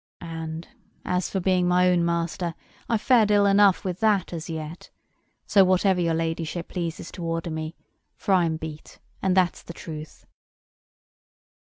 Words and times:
And, 0.19 0.67
as 1.05 1.29
for 1.29 1.39
being 1.39 1.67
my 1.67 1.87
own 1.87 2.03
master, 2.03 2.55
I've 2.89 3.01
fared 3.03 3.29
ill 3.29 3.45
enough 3.45 3.85
with 3.85 3.99
that 3.99 4.33
as 4.33 4.49
yet. 4.49 4.89
So 5.45 5.63
whatever 5.63 6.01
your 6.01 6.15
ladyship 6.15 6.69
pleases 6.69 7.11
to 7.11 7.23
order 7.23 7.51
me; 7.51 7.75
for 8.15 8.33
I'm 8.33 8.57
beat, 8.57 8.97
and 9.21 9.37
that's 9.37 9.61
the 9.61 9.73
truth." 9.73 10.25